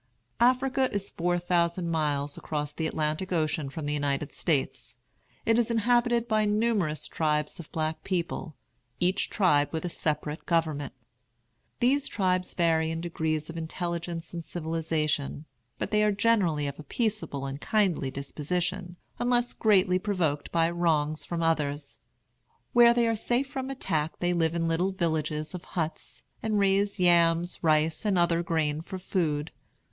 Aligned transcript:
Africa 0.39 0.91
is 0.91 1.11
four 1.11 1.37
thousand 1.37 1.91
miles 1.91 2.35
across 2.35 2.71
the 2.73 2.87
Atlantic 2.87 3.31
Ocean 3.31 3.69
from 3.69 3.85
the 3.85 3.93
United 3.93 4.33
States. 4.33 4.97
It 5.45 5.59
is 5.59 5.69
inhabited 5.69 6.27
by 6.27 6.43
numerous 6.45 7.07
tribes 7.07 7.59
of 7.59 7.71
black 7.71 8.03
people, 8.03 8.55
each 8.99 9.29
tribe 9.29 9.69
with 9.71 9.85
a 9.85 9.89
separate 9.89 10.47
government. 10.47 10.93
These 11.81 12.07
tribes 12.07 12.55
vary 12.55 12.89
in 12.89 12.99
degrees 12.99 13.47
of 13.47 13.57
intelligence 13.57 14.33
and 14.33 14.43
civilization; 14.43 15.45
but 15.77 15.91
they 15.91 16.01
are 16.03 16.11
generally 16.11 16.65
of 16.65 16.79
a 16.79 16.83
peaceable 16.83 17.45
and 17.45 17.61
kindly 17.61 18.09
disposition, 18.09 18.95
unless 19.19 19.53
greatly 19.53 19.99
provoked 19.99 20.51
by 20.51 20.67
wrongs 20.71 21.25
from 21.25 21.43
others. 21.43 21.99
Where 22.73 22.95
they 22.95 23.07
are 23.07 23.15
safe 23.15 23.45
from 23.47 23.69
attack 23.69 24.17
they 24.17 24.33
live 24.33 24.55
in 24.55 24.67
little 24.67 24.93
villages 24.93 25.53
of 25.53 25.63
huts, 25.63 26.23
and 26.41 26.57
raise 26.57 26.99
yams, 26.99 27.63
rice, 27.63 28.03
and 28.03 28.17
other 28.17 28.41
grain 28.41 28.81
for 28.81 28.97
food. 28.97 29.51